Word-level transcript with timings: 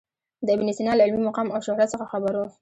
د 0.45 0.47
ابن 0.55 0.67
سینا 0.77 0.93
له 0.95 1.03
علمي 1.05 1.21
مقام 1.27 1.47
او 1.55 1.59
شهرت 1.65 1.87
څخه 1.93 2.05
خبر 2.13 2.33
و. 2.37 2.41